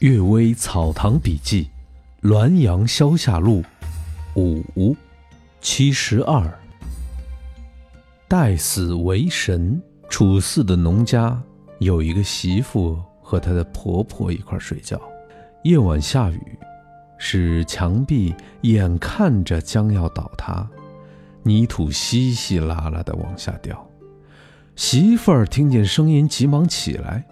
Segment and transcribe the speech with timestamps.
[0.06, 1.68] 《岳微草堂笔记》，
[2.26, 3.62] 滦阳消夏录，
[4.34, 4.96] 五
[5.60, 6.42] 七十二。
[8.26, 9.78] 待死为神。
[10.08, 11.38] 楚四的农家
[11.80, 14.98] 有一个媳妇和她的婆婆一块睡觉。
[15.64, 16.58] 夜晚下雨，
[17.18, 20.66] 使墙壁眼看着将要倒塌，
[21.42, 23.86] 泥土稀稀拉拉的往下掉。
[24.76, 27.22] 媳妇儿听见声音，急忙起来，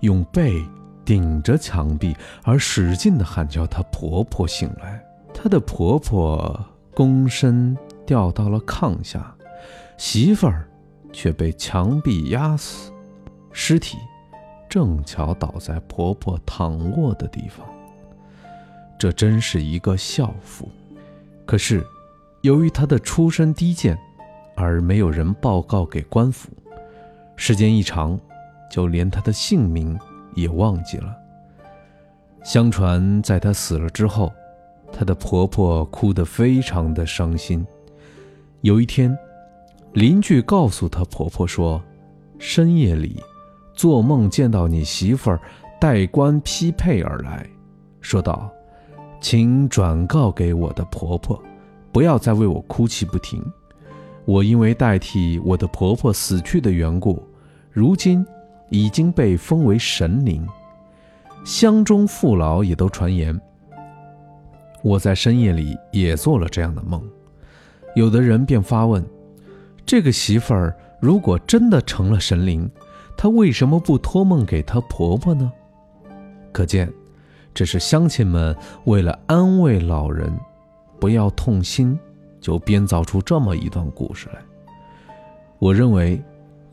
[0.00, 0.64] 用被。
[1.04, 5.04] 顶着墙壁，而使劲地喊叫她婆婆醒来。
[5.32, 9.34] 她的婆婆躬身掉到了炕下，
[9.96, 10.68] 媳妇儿
[11.12, 12.92] 却被墙壁压死，
[13.52, 13.98] 尸体
[14.68, 17.66] 正巧倒在婆婆躺卧的地方。
[18.98, 20.68] 这真是一个孝妇。
[21.44, 21.84] 可是，
[22.42, 23.98] 由于她的出身低贱，
[24.56, 26.48] 而没有人报告给官府。
[27.36, 28.18] 时间一长，
[28.70, 29.98] 就连她的姓名。
[30.34, 31.16] 也忘记了。
[32.42, 34.32] 相传，在她死了之后，
[34.92, 37.66] 她的婆婆哭得非常的伤心。
[38.60, 39.16] 有一天，
[39.92, 41.82] 邻居告诉她婆婆说
[42.38, 43.18] ：“深夜里，
[43.74, 45.40] 做梦见到你媳妇儿
[45.80, 47.46] 带冠匹配而来，
[48.00, 48.50] 说道
[49.20, 51.42] ：‘请转告给我的婆婆，
[51.92, 53.42] 不要再为我哭泣不停。
[54.26, 57.22] 我因为代替我的婆婆死去的缘故，
[57.70, 58.24] 如今……’”
[58.70, 60.46] 已经被封为神灵，
[61.44, 63.38] 乡中父老也都传言。
[64.82, 67.02] 我在深夜里也做了这样的梦，
[67.94, 69.04] 有的人便发问：
[69.86, 72.70] 这个媳妇儿如果真的成了神灵，
[73.16, 75.50] 她为什么不托梦给她婆婆呢？
[76.52, 76.92] 可见，
[77.54, 78.54] 这是乡亲们
[78.84, 80.30] 为了安慰老人，
[81.00, 81.98] 不要痛心，
[82.40, 84.40] 就编造出这么一段故事来。
[85.58, 86.22] 我认为，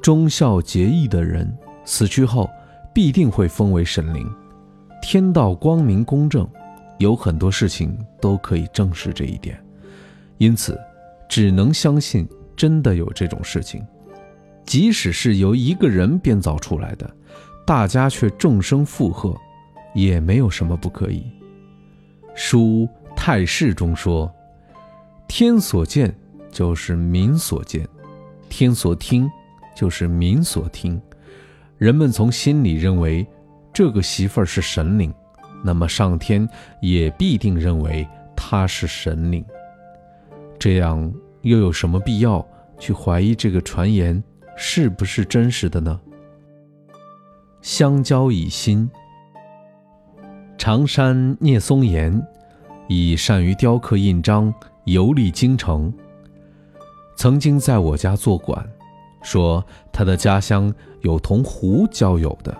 [0.00, 1.52] 忠孝节义的人。
[1.88, 2.50] 死去后
[2.92, 4.30] 必定会封为神灵，
[5.00, 6.46] 天道光明公正，
[6.98, 9.58] 有很多事情都可以证实这一点，
[10.36, 10.78] 因此
[11.30, 13.82] 只能相信真的有这种事情。
[14.66, 17.10] 即使是由一个人编造出来的，
[17.66, 19.34] 大家却众声附和，
[19.94, 21.24] 也没有什么不可以。
[22.34, 24.30] 书《太史》中说
[25.26, 26.14] ：“天所见
[26.50, 27.88] 就是民所见，
[28.50, 29.26] 天所听
[29.74, 31.00] 就是民所听。”
[31.78, 33.26] 人们从心里认为
[33.72, 35.14] 这个媳妇儿是神灵，
[35.64, 36.46] 那么上天
[36.82, 38.06] 也必定认为
[38.36, 39.44] 她是神灵。
[40.58, 41.12] 这样
[41.42, 42.44] 又有什么必要
[42.80, 44.20] 去怀疑这个传言
[44.56, 46.00] 是不是真实的呢？
[47.62, 48.90] 相交以心。
[50.56, 52.20] 常山聂松岩
[52.88, 54.52] 以善于雕刻印章，
[54.84, 55.94] 游历京城，
[57.16, 58.68] 曾经在我家做馆。
[59.22, 62.56] 说他的家乡有同湖交友的，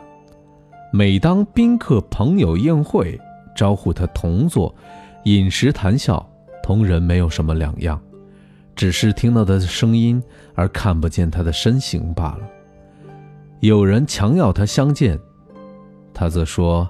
[0.93, 3.19] 每当宾客朋友宴会，
[3.55, 4.75] 招呼他同坐，
[5.25, 6.25] 饮食谈笑，
[6.63, 8.01] 同人没有什么两样，
[8.75, 10.23] 只是听到他的声音
[10.55, 12.49] 而看不见他的身形罢了。
[13.61, 15.19] 有人强要他相见，
[16.15, 16.89] 他则说：“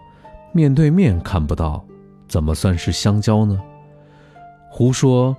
[0.53, 1.85] 面对面看不到，
[2.29, 3.59] 怎么算是相交呢？”
[4.71, 5.35] 胡说，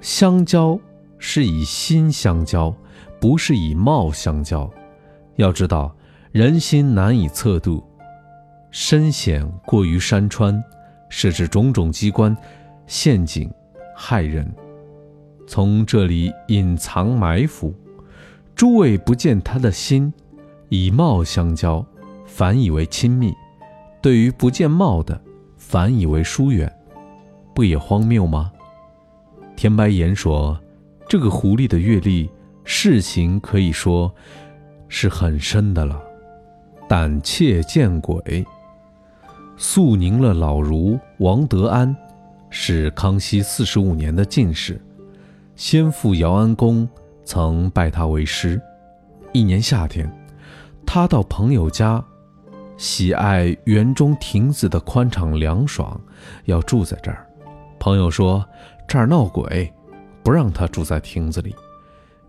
[0.00, 0.78] 相交
[1.18, 2.74] 是以心相交。
[3.20, 4.70] 不是以貌相交，
[5.36, 5.94] 要知道
[6.32, 7.82] 人心难以测度，
[8.70, 10.62] 深险过于山川，
[11.08, 12.36] 设置种种机关、
[12.86, 13.50] 陷阱，
[13.96, 14.46] 害人。
[15.46, 17.72] 从这里隐藏埋伏，
[18.54, 20.12] 诸位不见他的心，
[20.68, 21.84] 以貌相交，
[22.26, 23.30] 反以为亲密；
[24.02, 25.20] 对于不见貌的，
[25.56, 26.70] 反以为疏远，
[27.54, 28.52] 不也荒谬吗？
[29.54, 30.60] 田白岩说
[31.08, 32.28] ：“这个狐狸的阅历。”
[32.66, 34.14] 事情可以说
[34.88, 36.02] 是很深的了。
[36.86, 38.44] 胆怯见鬼。
[39.56, 41.96] 肃宁了老儒王德安，
[42.50, 44.78] 是康熙四十五年的进士，
[45.54, 46.86] 先父姚安公
[47.24, 48.60] 曾拜他为师。
[49.32, 50.10] 一年夏天，
[50.84, 52.04] 他到朋友家，
[52.76, 55.98] 喜爱园中亭子的宽敞凉爽，
[56.44, 57.26] 要住在这儿。
[57.78, 58.46] 朋友说
[58.86, 59.72] 这儿闹鬼，
[60.22, 61.54] 不让他住在亭子里。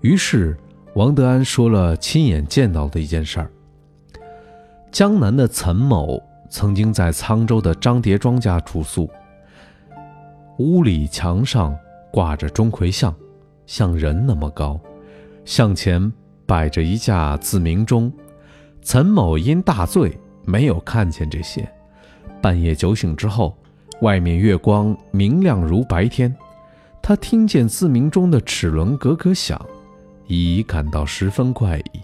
[0.02, 0.56] 于是，
[0.94, 3.52] 王德安说了亲眼见到的一件事儿。
[4.92, 9.10] 江南的岑某曾经在沧州的张叠庄家住宿，
[10.60, 11.76] 屋里墙上
[12.12, 13.14] 挂着钟馗像，
[13.66, 14.80] 像人那么高，
[15.46, 16.12] 向前
[16.46, 18.12] 摆着一架自鸣钟。
[18.82, 20.16] 岑某因大醉，
[20.46, 21.68] 没有看见这些。
[22.40, 23.58] 半夜酒醒之后，
[24.02, 26.34] 外面月光明亮如白天，
[27.02, 29.60] 他听见自鸣钟的齿轮咯咯响。
[30.28, 32.02] 已感到十分怪异，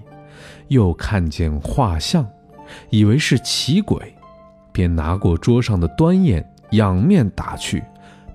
[0.70, 2.28] 又看见画像，
[2.90, 4.14] 以为是奇鬼，
[4.72, 7.84] 便拿过桌上的端砚，仰面打去，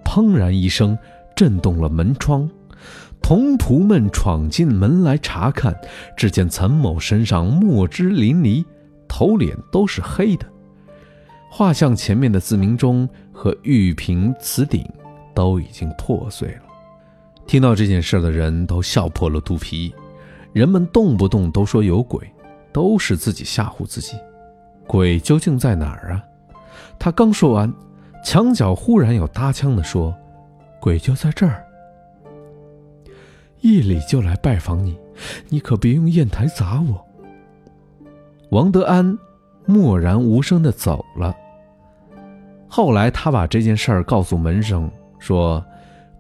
[0.05, 0.97] 砰然一声，
[1.35, 2.49] 震动了门窗。
[3.21, 5.77] 童仆们闯进门来查看，
[6.17, 8.65] 只见岑某身上墨汁淋漓，
[9.09, 10.47] 头脸都是黑的。
[11.51, 14.87] 画像前面的字明钟和玉瓶瓷鼎
[15.35, 16.68] 都已经破碎了。
[17.49, 19.93] 听到这件事的人都笑破了肚皮，
[20.53, 22.31] 人们动不动都说有鬼，
[22.75, 24.19] 都是自己吓唬自己。
[24.87, 26.23] 鬼究竟在哪儿啊？
[26.99, 27.73] 他刚说完，
[28.23, 30.15] 墙角忽然有搭腔的说
[30.79, 31.65] ：“鬼就在这儿，
[33.63, 34.99] 夜里就来拜访你，
[35.49, 37.03] 你可别用砚台砸我。”
[38.53, 39.19] 王德安
[39.65, 41.35] 默然无声的走了。
[42.69, 45.65] 后来他把这件事儿告诉门生，说。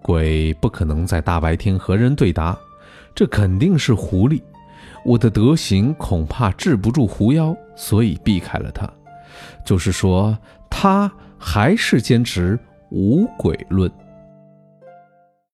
[0.08, 2.58] 鬼不可能在大白天和人对答，
[3.14, 4.40] 这肯定是狐狸。
[5.05, 8.90] 我的德行恐怕治不住狐妖，所以避开了他。
[9.66, 10.34] 就是说，
[10.70, 12.58] 他还是坚持
[12.90, 13.93] 无鬼论。